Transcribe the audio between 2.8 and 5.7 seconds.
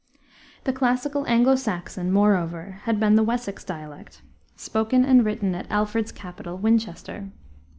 had been the Wessex dialect, spoken and written at